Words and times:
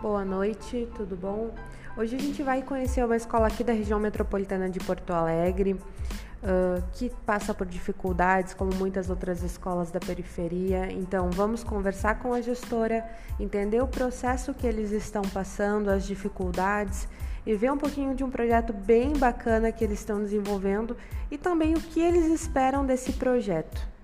Boa 0.00 0.24
noite, 0.24 0.88
tudo 0.94 1.16
bom? 1.16 1.50
Hoje 1.96 2.14
a 2.14 2.20
gente 2.20 2.40
vai 2.40 2.62
conhecer 2.62 3.04
uma 3.04 3.16
escola 3.16 3.48
aqui 3.48 3.64
da 3.64 3.72
região 3.72 3.98
metropolitana 3.98 4.70
de 4.70 4.78
Porto 4.78 5.12
Alegre, 5.12 5.72
uh, 5.72 6.80
que 6.92 7.10
passa 7.26 7.52
por 7.52 7.66
dificuldades, 7.66 8.54
como 8.54 8.72
muitas 8.76 9.10
outras 9.10 9.42
escolas 9.42 9.90
da 9.90 9.98
periferia. 9.98 10.88
Então, 10.92 11.28
vamos 11.32 11.64
conversar 11.64 12.20
com 12.20 12.32
a 12.32 12.40
gestora, 12.40 13.04
entender 13.40 13.82
o 13.82 13.88
processo 13.88 14.54
que 14.54 14.68
eles 14.68 14.92
estão 14.92 15.22
passando, 15.22 15.88
as 15.88 16.06
dificuldades 16.06 17.08
e 17.44 17.56
ver 17.56 17.72
um 17.72 17.78
pouquinho 17.78 18.14
de 18.14 18.22
um 18.22 18.30
projeto 18.30 18.72
bem 18.72 19.14
bacana 19.14 19.72
que 19.72 19.82
eles 19.82 19.98
estão 19.98 20.20
desenvolvendo 20.20 20.96
e 21.28 21.36
também 21.36 21.74
o 21.74 21.80
que 21.80 21.98
eles 21.98 22.26
esperam 22.26 22.86
desse 22.86 23.14
projeto. 23.14 23.97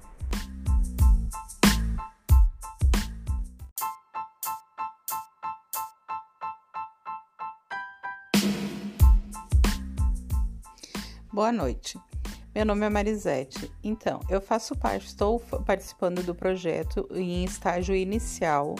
Boa 11.34 11.50
noite. 11.50 11.98
Meu 12.54 12.64
nome 12.64 12.86
é 12.86 12.88
Marisete. 12.88 13.68
Então, 13.82 14.20
eu 14.30 14.40
faço 14.40 14.76
parte, 14.76 15.06
estou 15.06 15.40
participando 15.66 16.22
do 16.22 16.32
projeto 16.32 17.08
em 17.10 17.42
estágio 17.42 17.92
inicial 17.92 18.76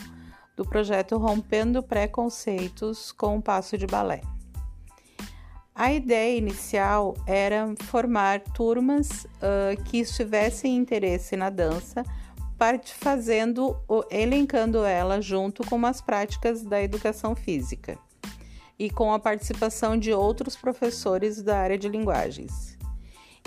do 0.57 0.65
projeto 0.65 1.17
Rompendo 1.17 1.83
Preconceitos 1.83 3.11
com 3.11 3.39
o 3.39 3.43
Passo 3.43 3.77
de 3.77 3.89
Balé. 3.89 4.21
A 5.75 5.93
ideia 5.93 6.39
inicial 6.39 7.17
era 7.27 7.75
formar 7.87 8.39
turmas 8.39 9.25
uh, 9.25 9.83
que 9.87 9.99
estivessem 9.99 10.77
interesse 10.77 11.35
na 11.35 11.51
dança, 11.51 12.05
fazendo, 13.01 13.77
elencando 14.13 14.85
ela 14.85 15.21
junto 15.21 15.69
com 15.69 15.85
as 15.85 16.01
práticas 16.01 16.63
da 16.63 16.81
educação 16.81 17.35
física 17.35 17.99
e 18.79 18.91
com 18.91 19.13
a 19.13 19.19
participação 19.19 19.97
de 19.97 20.13
outros 20.13 20.57
professores 20.57 21.43
da 21.43 21.59
área 21.59 21.79
de 21.79 21.89
linguagens. 21.89 22.77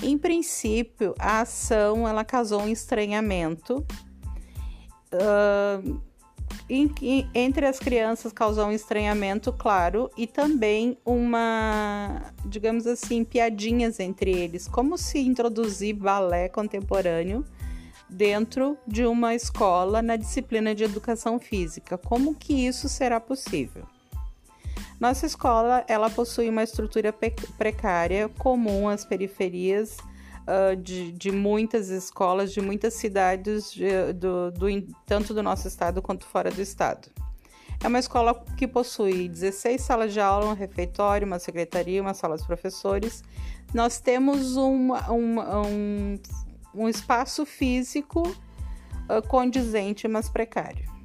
Em 0.02 0.18
princípio, 0.18 1.16
a 1.18 1.42
ação 1.42 2.08
ela 2.08 2.24
causou 2.24 2.62
um 2.62 2.70
estranhamento. 2.70 3.86
Uh, 5.12 6.00
entre 6.70 7.66
as 7.66 7.80
crianças 7.80 8.32
causou 8.32 8.68
um 8.68 8.72
estranhamento, 8.72 9.52
claro, 9.52 10.10
e 10.18 10.28
também 10.28 10.98
uma, 11.06 12.34
digamos 12.46 12.86
assim, 12.86 13.24
piadinhas 13.24 14.00
entre 14.00 14.32
eles. 14.32 14.68
Como 14.68 14.98
se 14.98 15.20
introduzir 15.20 15.96
balé 15.96 16.48
contemporâneo 16.48 17.46
dentro 18.10 18.78
de 18.86 19.06
uma 19.06 19.34
escola 19.34 20.02
na 20.02 20.16
disciplina 20.16 20.76
de 20.76 20.84
educação 20.84 21.40
física? 21.40 21.98
Como 21.98 22.36
que 22.36 22.68
isso 22.68 22.88
será 22.88 23.20
possível? 23.20 23.86
Nossa 25.00 25.28
escola 25.28 25.86
ela 25.88 26.10
possui 26.10 26.50
uma 26.50 26.64
estrutura 26.64 27.14
precária 27.58 28.30
comum 28.30 28.90
às 28.90 29.06
periferias 29.06 29.98
uh, 30.48 30.76
de, 30.76 31.12
de, 31.12 31.32
muitas 31.32 31.90
escolas, 31.90 32.52
de 32.52 32.62
muitas 32.62 32.96
cidades, 32.96 33.72
de, 33.72 34.14
do, 34.14 34.52
do, 34.52 34.68
tanto 35.06 35.36
do 35.36 35.44
nosso 35.44 35.68
estado 35.68 36.02
quanto 36.02 36.26
fora 36.26 36.50
do 36.50 36.62
estado. 36.62 37.10
É 37.84 37.88
uma 37.88 38.00
escola 38.00 38.44
que 38.58 38.68
possui 38.68 39.30
16 39.30 39.80
salas 39.82 40.12
de 40.12 40.20
aula, 40.20 40.48
um 40.48 40.54
refeitório, 40.56 41.28
uma 41.28 41.38
secretaria, 41.38 42.02
uma 42.02 42.16
sala 42.16 42.36
de 42.36 42.46
professores. 42.46 43.24
Nós 43.72 44.00
temos 44.00 44.56
uma, 44.56 45.12
uma, 45.12 45.60
um, 45.60 46.20
um 46.74 46.90
espaço 46.90 47.46
físico 47.46 48.24
uh, 48.28 49.28
condizente, 49.28 50.08
mas 50.08 50.28
precário. 50.28 50.97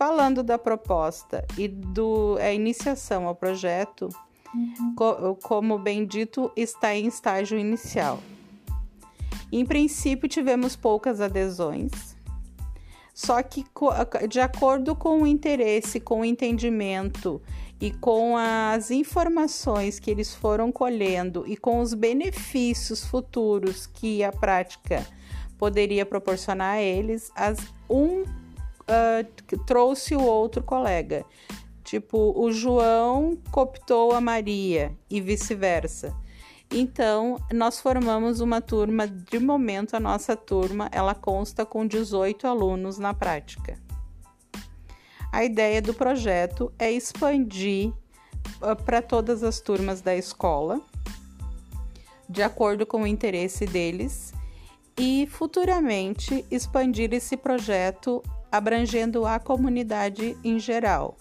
Falando 0.00 0.42
da 0.42 0.56
proposta 0.56 1.44
e 1.58 1.68
da 1.68 2.42
é, 2.42 2.54
iniciação 2.54 3.26
ao 3.26 3.34
projeto, 3.34 4.08
uhum. 4.54 4.94
co 4.96 5.36
como 5.42 5.78
bem 5.78 6.06
dito, 6.06 6.50
está 6.56 6.94
em 6.94 7.06
estágio 7.06 7.58
inicial. 7.58 8.18
Em 9.52 9.62
princípio, 9.62 10.26
tivemos 10.26 10.74
poucas 10.74 11.20
adesões, 11.20 12.16
só 13.12 13.42
que, 13.42 13.62
de 14.26 14.40
acordo 14.40 14.96
com 14.96 15.20
o 15.20 15.26
interesse, 15.26 16.00
com 16.00 16.20
o 16.20 16.24
entendimento 16.24 17.38
e 17.78 17.90
com 17.90 18.38
as 18.38 18.90
informações 18.90 19.98
que 19.98 20.10
eles 20.10 20.34
foram 20.34 20.72
colhendo 20.72 21.44
e 21.46 21.58
com 21.58 21.78
os 21.78 21.92
benefícios 21.92 23.04
futuros 23.04 23.86
que 23.86 24.24
a 24.24 24.32
prática 24.32 25.06
poderia 25.58 26.06
proporcionar 26.06 26.76
a 26.76 26.80
eles, 26.80 27.30
as, 27.36 27.58
um 27.86 28.24
uh, 28.90 29.58
trouxe 29.64 30.14
o 30.16 30.22
outro 30.22 30.62
colega. 30.62 31.24
Tipo, 31.84 32.32
o 32.36 32.52
João 32.52 33.38
cooptou 33.50 34.12
a 34.12 34.20
Maria 34.20 34.96
e 35.08 35.20
vice-versa. 35.20 36.14
Então, 36.72 37.36
nós 37.52 37.80
formamos 37.80 38.40
uma 38.40 38.60
turma, 38.60 39.08
de 39.08 39.40
momento 39.40 39.96
a 39.96 40.00
nossa 40.00 40.36
turma, 40.36 40.88
ela 40.92 41.14
consta 41.16 41.66
com 41.66 41.84
18 41.84 42.46
alunos 42.46 42.96
na 42.96 43.12
prática. 43.12 43.76
A 45.32 45.44
ideia 45.44 45.82
do 45.82 45.92
projeto 45.92 46.72
é 46.78 46.90
expandir 46.92 47.88
uh, 47.88 48.76
para 48.84 49.02
todas 49.02 49.42
as 49.42 49.60
turmas 49.60 50.00
da 50.00 50.14
escola, 50.14 50.80
de 52.28 52.42
acordo 52.42 52.86
com 52.86 53.02
o 53.02 53.06
interesse 53.06 53.66
deles, 53.66 54.32
e 54.96 55.26
futuramente 55.28 56.44
expandir 56.50 57.12
esse 57.12 57.36
projeto 57.36 58.22
abrangendo 58.50 59.24
a 59.26 59.38
comunidade 59.38 60.36
em 60.42 60.58
geral, 60.58 61.16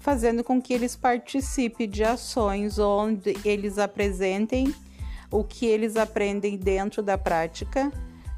fazendo 0.00 0.44
com 0.44 0.60
que 0.60 0.74
eles 0.74 0.94
participem 0.94 1.88
de 1.88 2.04
ações 2.04 2.78
onde 2.78 3.36
eles 3.44 3.78
apresentem 3.78 4.74
o 5.30 5.42
que 5.42 5.66
eles 5.66 5.96
aprendem 5.96 6.56
dentro 6.56 7.02
da 7.02 7.16
prática, 7.18 7.90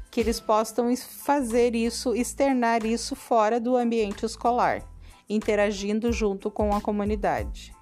que 0.09 0.19
eles 0.19 0.39
possam 0.39 0.95
fazer 0.95 1.75
isso, 1.75 2.15
externar 2.15 2.85
isso 2.85 3.15
fora 3.15 3.59
do 3.59 3.75
ambiente 3.75 4.25
escolar, 4.25 4.81
interagindo 5.29 6.11
junto 6.11 6.49
com 6.49 6.73
a 6.73 6.81
comunidade. 6.81 7.75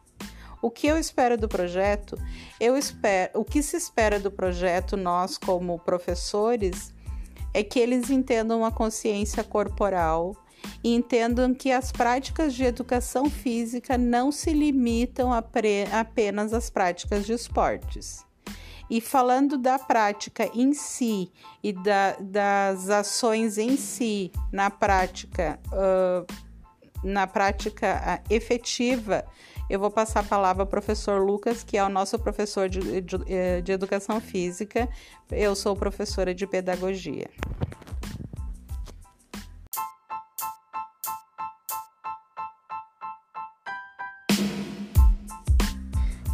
O 0.61 0.71
que 0.71 0.87
eu 0.87 0.97
espero 0.97 1.37
do 1.37 1.47
projeto? 1.47 2.17
Eu 2.59 2.75
espero, 2.75 3.39
o 3.39 3.45
que 3.45 3.61
se 3.61 3.77
espera 3.77 4.19
do 4.19 4.31
projeto 4.31 4.97
nós 4.97 5.37
como 5.37 5.77
professores 5.77 6.94
é 7.53 7.63
que 7.63 7.79
eles 7.79 8.09
entendam 8.09 8.65
a 8.65 8.71
consciência 8.71 9.43
corporal 9.43 10.35
e 10.83 10.93
entendam 10.93 11.53
que 11.53 11.71
as 11.71 11.91
práticas 11.91 12.53
de 12.53 12.63
educação 12.63 13.29
física 13.29 13.97
não 13.97 14.31
se 14.31 14.51
limitam 14.51 15.31
apenas 15.31 16.53
às 16.53 16.69
práticas 16.69 17.25
de 17.25 17.33
esportes. 17.33 18.25
E 18.89 19.01
falando 19.01 19.57
da 19.57 19.79
prática 19.79 20.49
em 20.53 20.73
si 20.73 21.31
e 21.63 21.73
da, 21.73 22.15
das 22.19 22.89
ações 22.89 23.57
em 23.57 23.75
si 23.77 24.31
na 24.51 24.69
prática, 24.69 25.59
uh, 25.71 26.25
na 27.05 27.27
prática 27.27 28.21
uh, 28.27 28.33
efetiva, 28.33 29.23
eu 29.69 29.79
vou 29.79 29.91
passar 29.91 30.21
a 30.21 30.23
palavra 30.23 30.63
ao 30.63 30.67
professor 30.67 31.21
Lucas, 31.21 31.63
que 31.63 31.77
é 31.77 31.83
o 31.83 31.89
nosso 31.89 32.17
professor 32.19 32.67
de, 32.67 33.01
de, 33.01 33.15
eh, 33.27 33.61
de 33.61 33.71
educação 33.71 34.21
física. 34.21 34.87
Eu 35.31 35.55
sou 35.55 35.75
professora 35.75 36.35
de 36.35 36.45
pedagogia. 36.45 37.27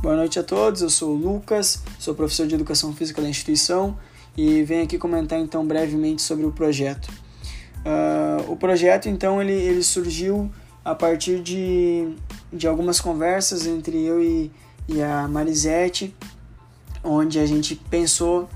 Boa 0.02 0.16
noite 0.16 0.40
a 0.40 0.44
todos, 0.44 0.82
eu 0.82 0.90
sou 0.90 1.12
o 1.12 1.16
Lucas, 1.16 1.82
sou 2.00 2.16
professor 2.16 2.48
de 2.48 2.56
Educação 2.56 2.94
Física 2.94 3.22
da 3.22 3.30
instituição 3.30 3.98
e 4.36 4.64
venho 4.64 4.84
aqui 4.84 4.98
comentar 4.98 5.40
então 5.40 5.66
brevemente 5.66 6.22
sobre 6.22 6.46
o 6.46 6.52
projeto. 6.52 7.08
Uh, 7.86 8.52
o 8.52 8.58
projeto 8.58 9.08
então 9.08 9.42
ele, 9.42 9.54
ele 9.54 9.84
surgiu 9.84 10.52
a 10.84 10.96
partir 10.96 11.40
de, 11.40 12.16
de 12.52 12.68
algumas 12.68 13.00
conversas 13.00 13.66
entre 13.68 14.04
eu 14.04 14.22
e, 14.22 14.52
e 14.88 15.02
a 15.02 15.28
Marisete, 15.28 16.16
onde 17.04 17.40
a 17.40 17.46
gente 17.46 17.76
pensou 17.76 18.50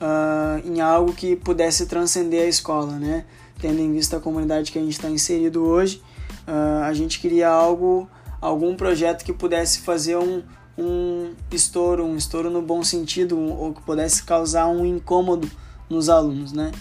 uh, 0.00 0.66
em 0.66 0.80
algo 0.80 1.12
que 1.12 1.36
pudesse 1.36 1.86
transcender 1.86 2.42
a 2.42 2.48
escola, 2.48 2.92
né? 2.92 3.24
Tendo 3.60 3.80
em 3.80 3.92
vista 3.92 4.16
a 4.16 4.20
comunidade 4.20 4.70
que 4.70 4.78
a 4.78 4.82
gente 4.82 4.92
está 4.92 5.08
inserido 5.08 5.64
hoje, 5.64 6.02
uh, 6.46 6.84
a 6.84 6.92
gente 6.92 7.20
queria 7.20 7.48
algo, 7.48 8.08
algum 8.40 8.74
projeto 8.74 9.24
que 9.24 9.32
pudesse 9.32 9.80
fazer 9.80 10.16
um, 10.16 10.42
um 10.76 11.34
estouro, 11.50 12.04
um 12.04 12.16
estouro 12.16 12.50
no 12.50 12.60
bom 12.60 12.82
sentido, 12.82 13.38
ou 13.38 13.72
que 13.72 13.82
pudesse 13.82 14.22
causar 14.22 14.66
um 14.66 14.84
incômodo 14.84 15.50
nos 15.88 16.08
alunos, 16.08 16.52
né? 16.52 16.72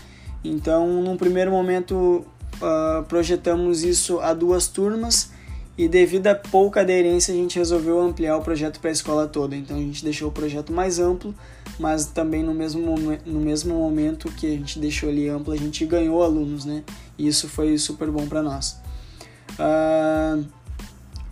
Então, 0.44 1.02
num 1.02 1.18
primeiro 1.18 1.50
momento, 1.50 2.26
uh, 2.62 3.04
projetamos 3.04 3.84
isso 3.84 4.20
a 4.20 4.34
duas 4.34 4.68
turmas 4.68 5.30
e 5.78 5.88
devido 5.90 6.28
a 6.28 6.36
pouca 6.36 6.82
aderência 6.82 7.34
a 7.34 7.38
gente 7.38 7.60
resolveu 7.60 8.00
ampliar 8.00 8.38
o 8.38 8.42
projeto 8.42 8.80
para 8.80 8.90
a 8.90 8.94
escola 8.94 9.28
toda. 9.28 9.56
Então 9.56 9.76
a 9.76 9.80
gente 9.80 10.04
deixou 10.04 10.30
o 10.30 10.32
projeto 10.32 10.72
mais 10.72 11.00
amplo, 11.00 11.36
mas 11.78 12.06
também 12.06 12.44
no 12.44 12.54
mesmo, 12.54 12.96
no 13.26 13.40
mesmo 13.42 13.76
momento 13.76 14.32
que 14.32 14.48
a 14.48 14.58
gente 14.58 14.80
deixou 14.80 15.10
ali 15.10 15.28
amplo, 15.28 15.54
a 15.54 15.58
gente 15.58 15.86
ganhou 15.86 16.24
alunos, 16.24 16.64
né? 16.64 16.84
E 17.18 17.28
isso 17.28 17.50
foi 17.50 17.78
super 17.78 18.10
bom 18.10 18.26
para 18.28 18.42
nós. 18.42 18.80
Uh, 19.60 20.46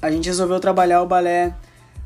a 0.02 0.12
gente 0.12 0.26
resolveu 0.26 0.60
trabalhar 0.60 1.02
o 1.02 1.08
balé 1.08 1.56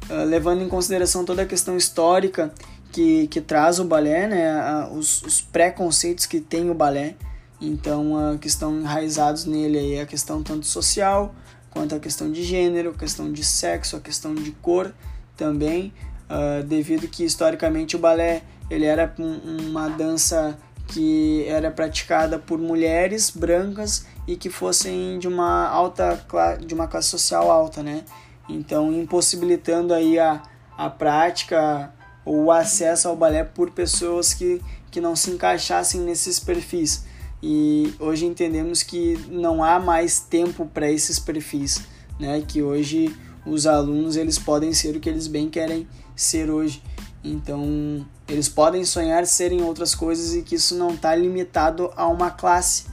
uh, 0.10 0.24
levando 0.26 0.62
em 0.62 0.70
consideração 0.70 1.26
toda 1.26 1.42
a 1.42 1.46
questão 1.46 1.76
histórica 1.76 2.54
que, 2.92 3.28
que 3.28 3.42
traz 3.42 3.80
o 3.80 3.84
balé, 3.84 4.28
né, 4.28 4.90
os, 4.92 5.22
os 5.24 5.42
preconceitos 5.42 6.26
que 6.26 6.40
tem 6.40 6.70
o 6.70 6.74
balé, 6.74 7.16
então 7.60 8.14
uh, 8.14 8.38
que 8.38 8.48
estão 8.48 8.80
enraizados 8.80 9.46
nele 9.46 9.78
aí 9.78 10.00
a 10.00 10.06
questão 10.06 10.44
tanto 10.44 10.66
social 10.66 11.34
quanto 11.72 11.96
a 11.96 12.00
questão 12.00 12.32
de 12.32 12.44
gênero, 12.44 12.92
a 12.92 12.94
questão 12.94 13.32
de 13.32 13.44
sexo, 13.44 13.96
a 13.96 14.00
questão 14.00 14.34
de 14.34 14.52
cor 14.52 14.94
também, 15.36 15.94
uh, 16.30 16.64
devido 16.64 17.08
que 17.08 17.24
historicamente 17.24 17.96
o 17.96 18.00
balé 18.00 18.42
ele 18.70 18.86
era 18.86 19.14
uma 19.18 19.88
dança 19.88 20.58
que 20.88 21.46
era 21.48 21.70
praticada 21.70 22.40
por 22.40 22.58
mulheres 22.58 23.30
brancas 23.30 24.06
e 24.28 24.36
que 24.36 24.50
fossem 24.50 25.20
de 25.20 25.28
uma 25.28 25.68
alta 25.68 26.26
de 26.66 26.74
uma 26.74 26.88
classe 26.88 27.10
social 27.10 27.52
alta, 27.52 27.84
né? 27.84 28.04
Então 28.50 28.92
impossibilitando 28.92 29.94
aí 29.94 30.18
a, 30.18 30.42
a 30.78 30.90
prática 30.90 31.94
ou 32.26 32.46
o 32.46 32.52
acesso 32.52 33.08
ao 33.08 33.16
balé 33.16 33.44
por 33.44 33.72
pessoas 33.72 34.34
que, 34.34 34.62
que 34.92 35.00
não 35.00 35.16
se 35.16 35.32
encaixassem 35.32 36.02
nesses 36.02 36.40
perfis. 36.40 37.06
E 37.42 37.94
hoje 38.00 38.26
entendemos 38.26 38.82
que 38.82 39.18
não 39.30 39.64
há 39.64 39.80
mais 39.80 40.20
tempo 40.20 40.66
para 40.66 40.92
esses 40.92 41.20
perfis, 41.20 41.82
né? 42.20 42.44
Que 42.48 42.62
hoje 42.62 43.16
os 43.46 43.68
alunos 43.68 44.16
eles 44.16 44.38
podem 44.40 44.74
ser 44.74 44.96
o 44.96 45.00
que 45.00 45.08
eles 45.08 45.28
bem 45.28 45.50
querem 45.50 45.88
ser 46.16 46.50
hoje. 46.50 46.82
Então, 47.24 48.06
eles 48.28 48.50
podem 48.50 48.84
sonhar 48.84 49.26
serem 49.26 49.62
outras 49.62 49.94
coisas 49.94 50.36
e 50.36 50.42
que 50.42 50.56
isso 50.56 50.76
não 50.76 50.92
está 50.92 51.14
limitado 51.16 51.92
a 51.96 52.08
uma 52.08 52.32
classe, 52.32 52.86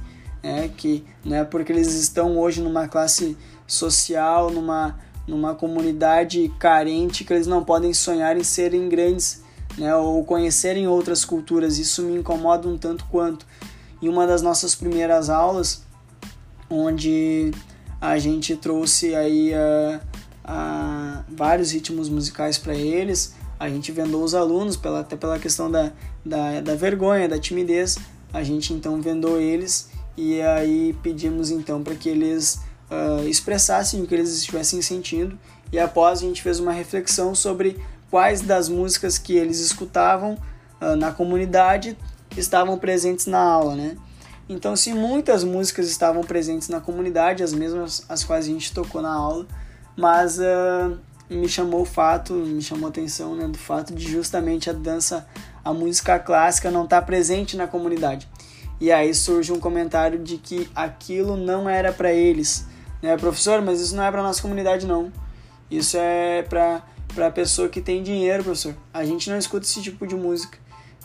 né? 0.42 0.70
Que 0.76 1.04
não 1.24 1.36
é 1.36 1.44
porque 1.44 1.72
eles 1.72 1.94
estão 1.94 2.38
hoje 2.38 2.60
numa 2.60 2.88
classe 2.88 3.36
social, 3.66 4.50
numa 4.50 4.98
numa 5.26 5.54
comunidade 5.54 6.52
carente 6.58 7.24
que 7.24 7.32
eles 7.32 7.46
não 7.46 7.64
podem 7.64 7.94
sonhar 7.94 8.36
em 8.36 8.44
serem 8.44 8.88
grandes, 8.88 9.42
né? 9.78 9.94
Ou 9.96 10.22
conhecerem 10.24 10.86
outras 10.86 11.24
culturas. 11.24 11.78
Isso 11.78 12.02
me 12.02 12.18
incomoda 12.18 12.68
um 12.68 12.76
tanto 12.76 13.06
quanto. 13.06 13.46
Em 14.04 14.08
uma 14.10 14.26
das 14.26 14.42
nossas 14.42 14.74
primeiras 14.74 15.30
aulas, 15.30 15.82
onde 16.68 17.50
a 17.98 18.18
gente 18.18 18.54
trouxe 18.54 19.14
aí 19.14 19.50
uh, 19.54 19.98
uh, 20.44 21.24
vários 21.34 21.72
ritmos 21.72 22.10
musicais 22.10 22.58
para 22.58 22.74
eles, 22.74 23.34
a 23.58 23.66
gente 23.66 23.90
vendou 23.92 24.22
os 24.22 24.34
alunos, 24.34 24.76
pela, 24.76 25.00
até 25.00 25.16
pela 25.16 25.38
questão 25.38 25.70
da, 25.70 25.90
da, 26.22 26.60
da 26.60 26.74
vergonha, 26.74 27.26
da 27.26 27.38
timidez, 27.38 27.96
a 28.30 28.42
gente 28.42 28.74
então 28.74 29.00
vendou 29.00 29.40
eles 29.40 29.88
e 30.18 30.38
aí 30.42 30.94
pedimos 31.02 31.50
então 31.50 31.82
para 31.82 31.94
que 31.94 32.10
eles 32.10 32.60
uh, 32.90 33.26
expressassem 33.26 34.02
o 34.02 34.06
que 34.06 34.14
eles 34.14 34.36
estivessem 34.36 34.82
sentindo. 34.82 35.38
E 35.72 35.78
após 35.78 36.18
a 36.18 36.26
gente 36.26 36.42
fez 36.42 36.60
uma 36.60 36.72
reflexão 36.72 37.34
sobre 37.34 37.82
quais 38.10 38.42
das 38.42 38.68
músicas 38.68 39.16
que 39.16 39.34
eles 39.34 39.60
escutavam 39.60 40.36
uh, 40.78 40.94
na 40.94 41.10
comunidade 41.10 41.96
estavam 42.36 42.78
presentes 42.78 43.26
na 43.26 43.40
aula, 43.40 43.74
né? 43.74 43.96
Então, 44.48 44.76
se 44.76 44.92
muitas 44.92 45.42
músicas 45.42 45.88
estavam 45.88 46.22
presentes 46.22 46.68
na 46.68 46.80
comunidade, 46.80 47.42
as 47.42 47.52
mesmas 47.52 48.04
as 48.08 48.22
quais 48.24 48.44
a 48.44 48.48
gente 48.48 48.72
tocou 48.72 49.00
na 49.00 49.12
aula, 49.12 49.46
mas 49.96 50.38
uh, 50.38 50.98
me 51.30 51.48
chamou 51.48 51.82
o 51.82 51.86
fato, 51.86 52.34
me 52.34 52.60
chamou 52.60 52.86
a 52.86 52.90
atenção 52.90 53.34
né, 53.34 53.48
do 53.48 53.56
fato 53.56 53.94
de 53.94 54.06
justamente 54.10 54.68
a 54.68 54.72
dança, 54.72 55.26
a 55.64 55.72
música 55.72 56.18
clássica 56.18 56.70
não 56.70 56.84
estar 56.84 57.00
tá 57.00 57.06
presente 57.06 57.56
na 57.56 57.66
comunidade. 57.66 58.28
E 58.80 58.92
aí 58.92 59.14
surge 59.14 59.50
um 59.50 59.58
comentário 59.58 60.18
de 60.18 60.36
que 60.36 60.68
aquilo 60.74 61.36
não 61.36 61.68
era 61.68 61.92
para 61.92 62.12
eles, 62.12 62.66
né, 63.00 63.16
professor? 63.16 63.62
Mas 63.62 63.80
isso 63.80 63.96
não 63.96 64.04
é 64.04 64.10
para 64.10 64.22
nossa 64.22 64.42
comunidade 64.42 64.86
não. 64.86 65.10
Isso 65.70 65.96
é 65.96 66.42
para 66.42 66.82
para 67.14 67.30
pessoa 67.30 67.68
que 67.68 67.80
tem 67.80 68.02
dinheiro, 68.02 68.42
professor. 68.42 68.74
A 68.92 69.04
gente 69.04 69.30
não 69.30 69.38
escuta 69.38 69.64
esse 69.64 69.80
tipo 69.80 70.04
de 70.04 70.16
música. 70.16 70.58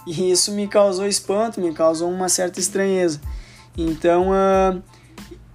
E 0.05 0.31
isso 0.31 0.51
me 0.51 0.67
causou 0.67 1.07
espanto, 1.07 1.61
me 1.61 1.73
causou 1.73 2.09
uma 2.09 2.29
certa 2.29 2.59
estranheza. 2.59 3.19
Então, 3.77 4.29
uh, 4.29 4.81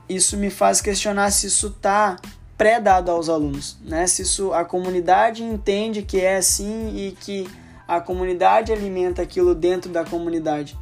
isso 0.08 0.36
me 0.36 0.50
faz 0.50 0.80
questionar 0.80 1.30
se 1.30 1.46
isso 1.46 1.70
tá 1.70 2.16
pré-dado 2.56 3.10
aos 3.10 3.28
alunos, 3.28 3.76
né? 3.84 4.06
Se 4.06 4.22
isso 4.22 4.52
a 4.52 4.64
comunidade 4.64 5.42
entende 5.42 6.02
que 6.02 6.20
é 6.20 6.36
assim 6.36 6.94
e 6.96 7.12
que 7.12 7.48
a 7.86 8.00
comunidade 8.00 8.72
alimenta 8.72 9.22
aquilo 9.22 9.54
dentro 9.54 9.90
da 9.90 10.04
comunidade. 10.04 10.76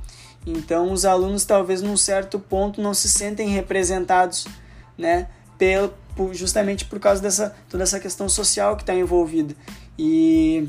Então 0.47 0.93
os 0.93 1.05
alunos 1.05 1.45
talvez 1.45 1.83
num 1.83 1.97
certo 1.97 2.39
ponto 2.39 2.81
não 2.81 2.93
se 2.93 3.09
sentem 3.09 3.49
representados, 3.49 4.47
né? 4.99 5.29
Pelo, 5.57 5.95
justamente 6.33 6.85
por 6.85 6.99
causa 7.01 7.23
dessa 7.23 7.55
toda 7.69 7.83
essa 7.85 7.99
questão 7.99 8.29
social 8.29 8.77
que 8.77 8.83
está 8.83 8.95
envolvida. 8.95 9.55
E 9.99 10.69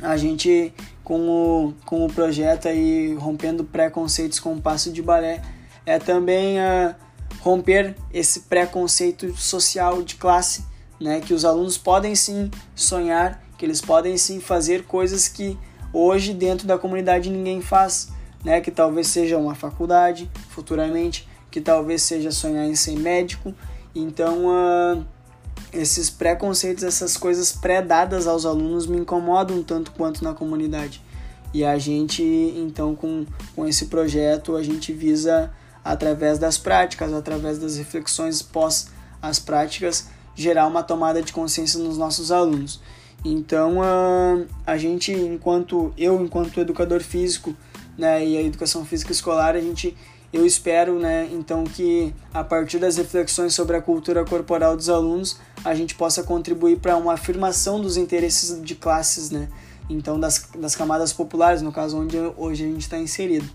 a 0.00 0.16
gente 0.16 0.72
com 1.04 1.28
o, 1.28 1.74
com 1.84 2.04
o 2.04 2.12
projeto 2.12 2.68
aí 2.68 3.14
rompendo 3.14 3.64
preconceitos 3.64 4.38
com 4.38 4.54
o 4.54 4.60
passo 4.60 4.92
de 4.92 5.02
balé 5.02 5.42
é 5.84 5.98
também 5.98 6.58
uh, 6.58 6.94
romper 7.40 7.96
esse 8.12 8.40
preconceito 8.40 9.36
social 9.36 10.02
de 10.02 10.14
classe, 10.14 10.64
né? 11.00 11.20
Que 11.20 11.34
os 11.34 11.44
alunos 11.44 11.76
podem 11.76 12.14
sim 12.14 12.50
sonhar, 12.74 13.42
que 13.58 13.64
eles 13.64 13.80
podem 13.80 14.16
sim 14.16 14.40
fazer 14.40 14.84
coisas 14.84 15.28
que 15.28 15.58
hoje 15.92 16.32
dentro 16.32 16.66
da 16.66 16.78
comunidade 16.78 17.30
ninguém 17.30 17.60
faz, 17.60 18.10
né? 18.44 18.60
Que 18.60 18.70
talvez 18.70 19.08
seja 19.08 19.36
uma 19.38 19.54
faculdade 19.54 20.30
futuramente, 20.50 21.28
que 21.50 21.60
talvez 21.60 22.02
seja 22.02 22.30
sonhar 22.30 22.66
em 22.66 22.74
ser 22.74 22.96
médico. 22.96 23.52
Então, 23.94 24.46
uh, 24.46 25.04
esses 25.72 26.10
preconceitos, 26.10 26.84
essas 26.84 27.16
coisas 27.16 27.52
pré-dadas 27.52 28.26
aos 28.26 28.44
alunos 28.44 28.86
me 28.86 28.98
incomodam 28.98 29.62
tanto 29.62 29.90
quanto 29.92 30.22
na 30.22 30.34
comunidade. 30.34 31.02
E 31.54 31.64
a 31.64 31.78
gente, 31.78 32.22
então, 32.22 32.94
com, 32.94 33.26
com 33.54 33.66
esse 33.66 33.86
projeto, 33.86 34.56
a 34.56 34.62
gente 34.62 34.92
visa 34.92 35.50
através 35.84 36.38
das 36.38 36.56
práticas, 36.56 37.12
através 37.12 37.58
das 37.58 37.76
reflexões 37.76 38.40
pós 38.40 38.88
as 39.20 39.38
práticas, 39.38 40.08
gerar 40.34 40.66
uma 40.66 40.82
tomada 40.82 41.22
de 41.22 41.32
consciência 41.32 41.78
nos 41.78 41.96
nossos 41.96 42.32
alunos. 42.32 42.80
Então, 43.24 43.78
a 44.66 44.76
gente, 44.76 45.12
enquanto 45.12 45.92
eu, 45.96 46.20
enquanto 46.20 46.60
educador 46.60 47.00
físico, 47.00 47.54
né, 47.96 48.24
e 48.26 48.36
a 48.36 48.42
educação 48.42 48.84
física 48.84 49.12
escolar, 49.12 49.54
a 49.54 49.60
gente, 49.60 49.96
eu 50.32 50.46
espero, 50.46 50.98
né, 50.98 51.28
então 51.32 51.64
que 51.64 52.14
a 52.32 52.42
partir 52.42 52.78
das 52.78 52.96
reflexões 52.96 53.54
sobre 53.54 53.76
a 53.76 53.82
cultura 53.82 54.24
corporal 54.24 54.76
dos 54.76 54.88
alunos, 54.88 55.38
a 55.64 55.74
gente 55.74 55.94
possa 55.94 56.22
contribuir 56.22 56.78
para 56.78 56.96
uma 56.96 57.14
afirmação 57.14 57.80
dos 57.80 57.96
interesses 57.96 58.62
de 58.62 58.74
classes, 58.74 59.30
né, 59.30 59.48
então 59.90 60.18
das, 60.18 60.48
das 60.56 60.74
camadas 60.74 61.12
populares, 61.12 61.60
no 61.62 61.72
caso 61.72 61.98
onde 61.98 62.16
hoje 62.36 62.64
a 62.64 62.66
gente 62.66 62.82
está 62.82 62.98
inserido 62.98 63.48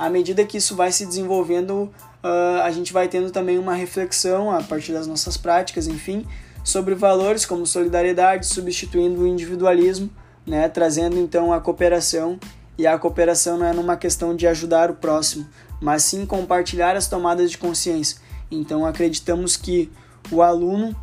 à 0.00 0.08
medida 0.08 0.46
que 0.46 0.56
isso 0.56 0.74
vai 0.74 0.90
se 0.90 1.04
desenvolvendo, 1.04 1.92
uh, 2.24 2.62
a 2.64 2.70
gente 2.70 2.90
vai 2.90 3.06
tendo 3.06 3.30
também 3.30 3.58
uma 3.58 3.74
reflexão 3.74 4.50
a 4.50 4.62
partir 4.62 4.94
das 4.94 5.06
nossas 5.06 5.36
práticas, 5.36 5.86
enfim, 5.86 6.26
sobre 6.64 6.94
valores 6.94 7.44
como 7.44 7.66
solidariedade, 7.66 8.46
substituindo 8.46 9.20
o 9.20 9.26
individualismo, 9.26 10.08
né, 10.46 10.70
trazendo 10.70 11.18
então 11.18 11.52
a 11.52 11.60
cooperação. 11.60 12.40
E 12.80 12.86
a 12.86 12.98
cooperação 12.98 13.58
não 13.58 13.66
é 13.66 13.74
numa 13.74 13.94
questão 13.94 14.34
de 14.34 14.46
ajudar 14.46 14.90
o 14.90 14.94
próximo, 14.94 15.46
mas 15.82 16.02
sim 16.02 16.24
compartilhar 16.24 16.96
as 16.96 17.06
tomadas 17.06 17.50
de 17.50 17.58
consciência. 17.58 18.16
Então 18.50 18.86
acreditamos 18.86 19.54
que 19.54 19.92
o 20.32 20.40
aluno, 20.40 20.96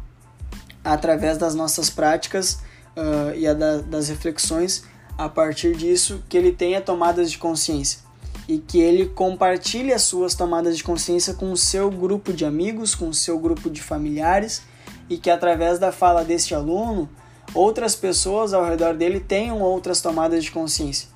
através 0.83 1.37
das 1.37 1.53
nossas 1.53 1.87
práticas 1.87 2.53
uh, 2.95 3.31
e 3.35 3.53
da, 3.53 3.77
das 3.77 4.09
reflexões, 4.09 4.85
a 5.15 5.29
partir 5.29 5.75
disso, 5.75 6.23
que 6.27 6.35
ele 6.35 6.51
tenha 6.51 6.81
tomadas 6.81 7.29
de 7.29 7.37
consciência 7.37 7.99
e 8.47 8.57
que 8.57 8.79
ele 8.79 9.09
compartilhe 9.09 9.93
as 9.93 10.01
suas 10.01 10.33
tomadas 10.33 10.77
de 10.77 10.83
consciência 10.83 11.35
com 11.35 11.51
o 11.51 11.57
seu 11.57 11.91
grupo 11.91 12.33
de 12.33 12.43
amigos, 12.43 12.95
com 12.95 13.09
o 13.09 13.13
seu 13.13 13.37
grupo 13.37 13.69
de 13.69 13.83
familiares 13.83 14.63
e 15.07 15.15
que 15.15 15.29
através 15.29 15.77
da 15.77 15.91
fala 15.91 16.25
deste 16.25 16.55
aluno, 16.55 17.07
outras 17.53 17.95
pessoas 17.95 18.51
ao 18.51 18.65
redor 18.65 18.95
dele 18.95 19.19
tenham 19.19 19.61
outras 19.61 20.01
tomadas 20.01 20.43
de 20.43 20.49
consciência, 20.49 21.15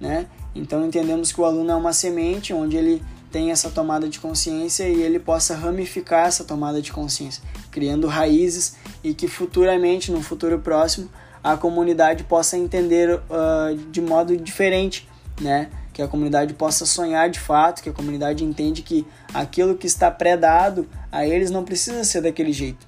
né? 0.00 0.26
Então 0.54 0.84
entendemos 0.84 1.30
que 1.30 1.40
o 1.40 1.44
aluno 1.44 1.70
é 1.70 1.74
uma 1.74 1.92
semente 1.92 2.52
onde 2.52 2.76
ele 2.76 3.02
tem 3.30 3.50
essa 3.50 3.70
tomada 3.70 4.08
de 4.08 4.18
consciência 4.18 4.88
e 4.88 5.02
ele 5.02 5.20
possa 5.20 5.54
ramificar 5.54 6.26
essa 6.26 6.42
tomada 6.42 6.82
de 6.82 6.92
consciência, 6.92 7.42
criando 7.70 8.06
raízes 8.08 8.76
e 9.04 9.14
que 9.14 9.28
futuramente, 9.28 10.10
no 10.10 10.20
futuro 10.20 10.58
próximo, 10.58 11.08
a 11.42 11.56
comunidade 11.56 12.24
possa 12.24 12.56
entender 12.56 13.14
uh, 13.14 13.76
de 13.90 14.00
modo 14.00 14.36
diferente, 14.36 15.08
né? 15.40 15.70
que 15.92 16.02
a 16.02 16.08
comunidade 16.08 16.54
possa 16.54 16.86
sonhar 16.86 17.28
de 17.28 17.38
fato, 17.38 17.82
que 17.82 17.88
a 17.88 17.92
comunidade 17.92 18.44
entende 18.44 18.82
que 18.82 19.06
aquilo 19.34 19.76
que 19.76 19.86
está 19.86 20.10
pré-dado 20.10 20.88
a 21.10 21.26
eles 21.26 21.50
não 21.50 21.64
precisa 21.64 22.04
ser 22.04 22.22
daquele 22.22 22.52
jeito. 22.52 22.86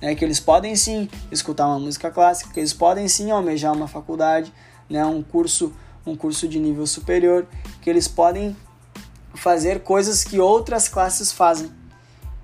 Né? 0.00 0.14
Que 0.14 0.24
eles 0.24 0.38
podem 0.38 0.76
sim 0.76 1.08
escutar 1.30 1.66
uma 1.66 1.78
música 1.78 2.10
clássica, 2.10 2.52
que 2.52 2.60
eles 2.60 2.72
podem 2.72 3.08
sim 3.08 3.30
almejar 3.30 3.72
uma 3.72 3.88
faculdade, 3.88 4.52
né? 4.88 5.04
um, 5.04 5.22
curso, 5.22 5.72
um 6.06 6.16
curso 6.16 6.48
de 6.48 6.58
nível 6.58 6.86
superior, 6.86 7.46
que 7.80 7.88
eles 7.88 8.08
podem 8.08 8.56
fazer 9.34 9.80
coisas 9.80 10.24
que 10.24 10.40
outras 10.40 10.88
classes 10.88 11.32
fazem. 11.32 11.70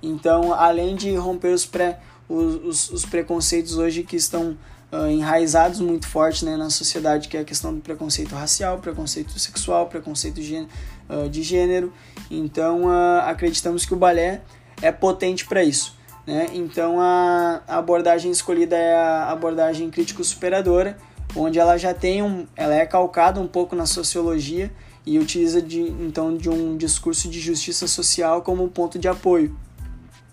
Então, 0.03 0.55
além 0.55 0.95
de 0.95 1.15
romper 1.17 1.53
os, 1.53 1.67
pré, 1.67 2.01
os, 2.29 2.55
os, 2.65 2.91
os 2.91 3.05
preconceitos 3.05 3.77
hoje 3.77 4.03
que 4.03 4.17
estão 4.17 4.57
uh, 4.93 5.07
enraizados 5.09 5.81
muito 5.81 6.07
forte 6.07 6.45
né, 6.45 6.57
na 6.57 6.71
sociedade, 6.71 7.29
que 7.29 7.37
é 7.37 7.41
a 7.41 7.45
questão 7.45 7.75
do 7.75 7.81
preconceito 7.81 8.35
racial, 8.35 8.79
preconceito 8.79 9.39
sexual, 9.39 9.87
preconceito 9.87 10.41
de, 10.41 10.67
uh, 11.09 11.29
de 11.29 11.43
gênero. 11.43 11.93
Então, 12.31 12.85
uh, 12.85 13.21
acreditamos 13.27 13.85
que 13.85 13.95
o 13.95 13.97
balé 13.97 14.43
é 14.81 14.93
potente 14.93 15.45
para 15.47 15.63
isso. 15.63 15.97
Né? 16.27 16.47
Então, 16.53 17.01
a, 17.01 17.63
a 17.67 17.79
abordagem 17.79 18.31
escolhida 18.31 18.77
é 18.77 18.95
a 18.95 19.31
abordagem 19.31 19.91
crítico-superadora, 19.91 20.97
onde 21.39 21.59
ela 21.59 21.77
já 21.77 21.95
tem 21.95 22.23
um, 22.23 22.47
ela 22.57 22.75
é 22.75 22.85
calcada 22.85 23.41
um 23.41 23.47
pouco 23.47 23.77
na 23.77 23.87
sociologia 23.87 24.71
e 25.07 25.19
utiliza 25.19 25.63
de, 25.63 25.81
então 25.81 26.37
de 26.37 26.51
um 26.51 26.77
discurso 26.77 27.29
de 27.29 27.41
justiça 27.41 27.87
social 27.87 28.43
como 28.43 28.69
ponto 28.69 28.99
de 28.99 29.09
apoio. 29.09 29.57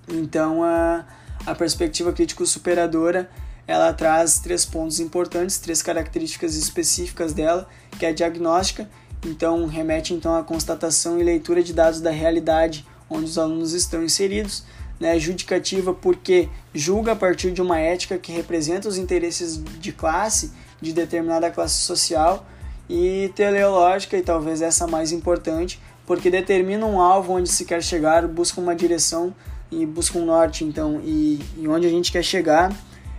Então, 0.07 0.63
a, 0.63 1.05
a 1.45 1.55
perspectiva 1.55 2.12
crítico-superadora 2.12 3.29
ela 3.67 3.91
traz 3.93 4.39
três 4.39 4.65
pontos 4.65 5.00
importantes, 5.00 5.57
três 5.57 5.81
características 5.81 6.55
específicas 6.55 7.33
dela, 7.33 7.67
que 7.97 8.05
é 8.05 8.09
a 8.09 8.13
diagnóstica, 8.13 8.88
então 9.25 9.65
remete 9.65 10.13
então 10.13 10.35
à 10.35 10.43
constatação 10.43 11.19
e 11.19 11.24
leitura 11.24 11.63
de 11.63 11.74
dados 11.74 12.00
da 12.00 12.12
realidade 12.12 12.85
onde 13.09 13.25
os 13.25 13.38
alunos 13.38 13.74
estão 13.74 14.03
inseridos, 14.03 14.63
né, 15.00 15.19
judicativa 15.19 15.93
porque 15.93 16.47
julga 16.74 17.13
a 17.13 17.15
partir 17.15 17.51
de 17.51 17.62
uma 17.62 17.79
ética 17.79 18.17
que 18.17 18.31
representa 18.31 18.88
os 18.88 18.97
interesses 18.97 19.62
de 19.79 19.91
classe, 19.91 20.51
de 20.82 20.94
determinada 20.94 21.50
classe 21.50 21.82
social, 21.82 22.46
e 22.89 23.32
teleológica, 23.36 24.17
e 24.17 24.22
talvez 24.22 24.62
essa 24.62 24.86
mais 24.86 25.12
importante, 25.12 25.82
porque 26.05 26.29
determina 26.29 26.86
um 26.86 27.00
alvo 27.00 27.34
onde 27.34 27.50
se 27.50 27.65
quer 27.65 27.82
chegar, 27.82 28.27
busca 28.27 28.62
uma 28.62 28.75
direção 28.75 29.34
e 29.72 29.86
busca 29.86 30.17
um 30.17 30.25
norte, 30.25 30.63
então, 30.63 31.01
e, 31.03 31.39
e 31.58 31.67
onde 31.67 31.88
a 31.88 31.89
gente 31.89 32.12
quer 32.12 32.24
chegar 32.24 32.72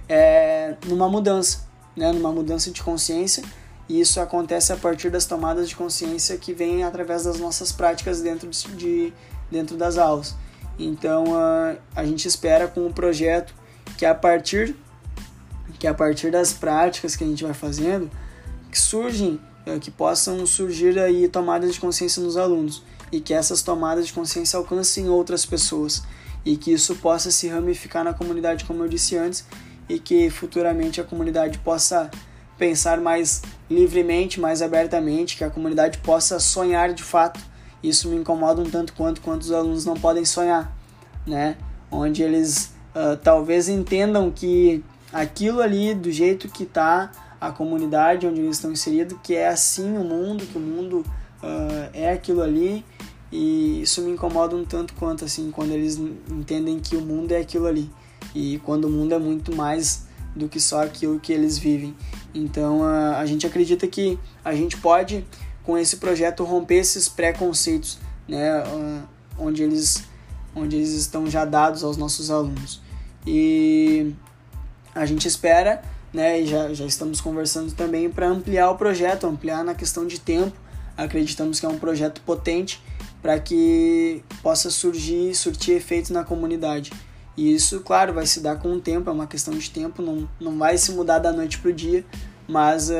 é, 0.08 0.74
numa 0.86 1.08
mudança, 1.08 1.66
né, 1.96 2.12
numa 2.12 2.30
mudança 2.32 2.70
de 2.70 2.82
consciência. 2.82 3.42
E 3.88 4.00
isso 4.00 4.20
acontece 4.20 4.72
a 4.72 4.76
partir 4.76 5.10
das 5.10 5.26
tomadas 5.26 5.68
de 5.68 5.76
consciência 5.76 6.36
que 6.36 6.52
vêm 6.52 6.82
através 6.82 7.24
das 7.24 7.38
nossas 7.38 7.70
práticas 7.70 8.20
dentro, 8.20 8.48
de, 8.50 9.12
dentro 9.50 9.76
das 9.76 9.96
aulas. 9.96 10.34
Então 10.78 11.36
a, 11.36 11.76
a 11.94 12.04
gente 12.04 12.26
espera 12.26 12.66
com 12.66 12.86
o 12.86 12.92
projeto 12.92 13.54
que 13.96 14.04
a 14.04 14.14
partir 14.14 14.76
que 15.76 15.86
a 15.86 15.94
partir 15.94 16.30
das 16.30 16.52
práticas 16.52 17.16
que 17.16 17.24
a 17.24 17.26
gente 17.26 17.44
vai 17.44 17.54
fazendo 17.54 18.10
que 18.70 18.78
surgem 18.78 19.40
é, 19.64 19.78
que 19.78 19.90
possam 19.90 20.46
surgir 20.46 20.98
aí 20.98 21.28
tomadas 21.28 21.74
de 21.74 21.80
consciência 21.80 22.22
nos 22.22 22.36
alunos 22.36 22.82
e 23.10 23.20
que 23.20 23.34
essas 23.34 23.62
tomadas 23.62 24.06
de 24.06 24.12
consciência 24.12 24.56
alcancem 24.56 25.08
outras 25.08 25.44
pessoas 25.44 26.02
e 26.44 26.56
que 26.56 26.72
isso 26.72 26.94
possa 26.96 27.30
se 27.30 27.48
ramificar 27.48 28.04
na 28.04 28.14
comunidade 28.14 28.64
como 28.64 28.84
eu 28.84 28.88
disse 28.88 29.16
antes 29.16 29.44
e 29.88 29.98
que 29.98 30.30
futuramente 30.30 31.00
a 31.00 31.04
comunidade 31.04 31.58
possa 31.58 32.10
pensar 32.56 33.00
mais 33.00 33.42
livremente, 33.70 34.40
mais 34.40 34.62
abertamente, 34.62 35.36
que 35.36 35.44
a 35.44 35.50
comunidade 35.50 35.98
possa 35.98 36.38
sonhar 36.38 36.92
de 36.92 37.02
fato. 37.02 37.40
Isso 37.82 38.08
me 38.08 38.16
incomoda 38.16 38.62
um 38.62 38.70
tanto 38.70 38.92
quanto 38.92 39.20
quanto 39.20 39.42
os 39.42 39.52
alunos 39.52 39.84
não 39.84 39.94
podem 39.94 40.24
sonhar, 40.24 40.74
né? 41.26 41.56
Onde 41.90 42.22
eles 42.22 42.72
uh, 42.94 43.16
talvez 43.22 43.68
entendam 43.68 44.30
que 44.30 44.82
aquilo 45.16 45.62
ali, 45.62 45.94
do 45.94 46.12
jeito 46.12 46.48
que 46.48 46.64
está 46.64 47.10
a 47.40 47.50
comunidade 47.50 48.26
onde 48.26 48.40
eles 48.40 48.56
estão 48.56 48.70
inseridos, 48.70 49.18
que 49.22 49.34
é 49.34 49.48
assim 49.48 49.96
o 49.96 50.04
mundo, 50.04 50.44
que 50.46 50.58
o 50.58 50.60
mundo 50.60 51.04
uh, 51.42 51.90
é 51.92 52.12
aquilo 52.12 52.42
ali, 52.42 52.84
e 53.32 53.80
isso 53.82 54.02
me 54.02 54.10
incomoda 54.10 54.54
um 54.54 54.64
tanto 54.64 54.94
quanto 54.94 55.24
assim 55.24 55.50
quando 55.50 55.72
eles 55.72 55.98
entendem 56.30 56.78
que 56.78 56.96
o 56.96 57.00
mundo 57.00 57.32
é 57.32 57.38
aquilo 57.38 57.66
ali 57.66 57.90
e 58.34 58.60
quando 58.64 58.84
o 58.84 58.90
mundo 58.90 59.14
é 59.14 59.18
muito 59.18 59.54
mais 59.54 60.06
do 60.34 60.48
que 60.48 60.60
só 60.60 60.82
aquilo 60.82 61.18
que 61.18 61.32
eles 61.32 61.56
vivem. 61.56 61.94
Então 62.34 62.84
a, 62.84 63.18
a 63.18 63.26
gente 63.26 63.46
acredita 63.46 63.86
que 63.86 64.18
a 64.44 64.54
gente 64.54 64.76
pode, 64.76 65.26
com 65.62 65.78
esse 65.78 65.96
projeto, 65.96 66.44
romper 66.44 66.76
esses 66.76 67.08
preconceitos, 67.08 67.98
né, 68.28 68.62
onde, 69.38 69.62
eles, 69.62 70.04
onde 70.54 70.76
eles 70.76 70.90
estão 70.90 71.26
já 71.28 71.44
dados 71.46 71.82
aos 71.82 71.96
nossos 71.96 72.30
alunos. 72.30 72.84
E 73.26 73.65
a 74.96 75.04
gente 75.04 75.28
espera, 75.28 75.82
né, 76.12 76.40
e 76.40 76.46
já, 76.46 76.72
já 76.72 76.86
estamos 76.86 77.20
conversando 77.20 77.70
também 77.72 78.08
para 78.08 78.26
ampliar 78.26 78.70
o 78.70 78.76
projeto, 78.76 79.26
ampliar 79.26 79.62
na 79.62 79.74
questão 79.74 80.06
de 80.06 80.18
tempo. 80.18 80.56
Acreditamos 80.96 81.60
que 81.60 81.66
é 81.66 81.68
um 81.68 81.78
projeto 81.78 82.22
potente 82.22 82.82
para 83.20 83.38
que 83.38 84.24
possa 84.42 84.70
surgir, 84.70 85.34
surtir 85.34 85.76
efeitos 85.76 86.10
na 86.10 86.24
comunidade. 86.24 86.92
E 87.36 87.54
isso, 87.54 87.80
claro, 87.80 88.14
vai 88.14 88.26
se 88.26 88.40
dar 88.40 88.56
com 88.56 88.72
o 88.72 88.80
tempo, 88.80 89.10
é 89.10 89.12
uma 89.12 89.26
questão 89.26 89.52
de 89.52 89.70
tempo, 89.70 90.00
não, 90.00 90.26
não 90.40 90.56
vai 90.56 90.78
se 90.78 90.92
mudar 90.92 91.18
da 91.18 91.30
noite 91.30 91.58
para 91.58 91.70
o 91.70 91.74
dia, 91.74 92.02
mas 92.48 92.88
uh, 92.88 92.94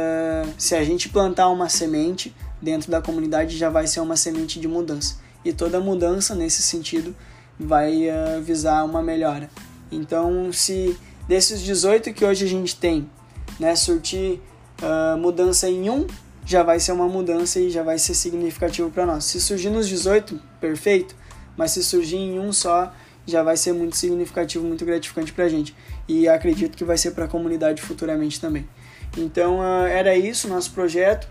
se 0.59 0.75
a 0.75 0.85
gente 0.85 1.09
plantar 1.09 1.49
uma 1.49 1.71
semente 1.71 2.35
dentro 2.61 2.91
da 2.91 3.01
comunidade, 3.01 3.57
já 3.57 3.71
vai 3.71 3.87
ser 3.87 4.01
uma 4.01 4.17
semente 4.17 4.61
de 4.61 4.69
mudança. 4.69 5.17
E 5.43 5.53
toda 5.53 5.81
mudança, 5.81 6.35
nesse 6.35 6.63
sentido, 6.63 7.17
vai 7.59 8.11
uh, 8.11 8.43
visar 8.43 8.85
uma 8.85 9.01
melhora. 9.03 9.49
Então, 9.91 10.53
se 10.53 10.99
desses 11.29 11.61
18 11.63 12.13
que 12.13 12.25
hoje 12.25 12.45
a 12.45 12.49
gente 12.49 12.77
tem, 12.77 13.11
né, 13.59 13.75
surtir 13.75 14.41
uh, 14.83 15.17
mudança 15.19 15.69
em 15.69 15.91
um, 15.91 16.07
já 16.45 16.63
vai 16.63 16.79
ser 16.79 16.93
uma 16.93 17.09
mudança 17.09 17.59
e 17.59 17.71
já 17.71 17.83
vai 17.83 17.99
ser 17.99 18.15
significativo 18.15 18.91
para 18.91 19.05
nós. 19.05 19.25
Se 19.25 19.41
surgir 19.41 19.71
nos 19.71 19.89
18, 19.89 20.41
perfeito, 20.61 21.17
mas 21.57 21.73
se 21.73 21.83
surgir 21.83 22.17
em 22.17 22.39
um 22.39 22.53
só, 22.53 22.93
já 23.27 23.43
vai 23.43 23.57
ser 23.57 23.73
muito 23.73 23.97
significativo, 23.97 24.65
muito 24.65 24.85
gratificante 24.85 25.33
para 25.33 25.45
a 25.45 25.49
gente. 25.49 25.75
E 26.07 26.29
acredito 26.29 26.77
que 26.77 26.85
vai 26.85 26.97
ser 26.97 27.11
para 27.11 27.25
a 27.25 27.29
comunidade 27.29 27.83
futuramente 27.83 28.41
também. 28.41 28.69
Então 29.17 29.59
uh, 29.59 29.87
era 29.87 30.17
isso 30.17 30.47
nosso 30.49 30.71
projeto. 30.71 31.29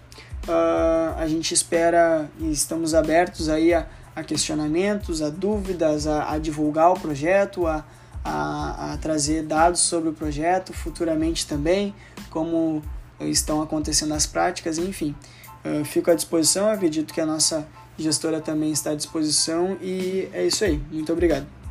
Uh, 0.47 1.17
a 1.17 1.25
gente 1.27 1.53
espera 1.53 2.29
e 2.39 2.51
estamos 2.51 2.93
abertos 2.93 3.47
aí 3.47 3.73
a, 3.73 3.87
a 4.13 4.23
questionamentos, 4.23 5.21
a 5.21 5.29
dúvidas, 5.29 6.05
a, 6.07 6.33
a 6.33 6.37
divulgar 6.37 6.91
o 6.91 6.99
projeto, 6.99 7.65
a, 7.65 7.85
a, 8.25 8.93
a, 8.93 8.97
trazer 8.97 9.43
dados 9.43 9.81
sobre 9.81 10.09
o 10.09 10.13
projeto 10.13 10.73
futuramente 10.73 11.45
também, 11.45 11.93
como 12.31 12.81
estão 13.19 13.61
acontecendo 13.61 14.13
as 14.13 14.25
práticas, 14.25 14.77
enfim. 14.77 15.15
Uh, 15.63 15.85
fico 15.85 16.11
à 16.11 16.15
disposição, 16.15 16.69
acredito 16.69 17.13
que 17.13 17.21
a 17.21 17.25
nossa 17.25 17.65
gestora 17.97 18.41
também 18.41 18.71
está 18.71 18.91
à 18.91 18.95
disposição 18.95 19.77
e 19.81 20.27
é 20.33 20.45
isso 20.45 20.63
aí. 20.63 20.81
Muito 20.91 21.13
obrigado. 21.13 21.64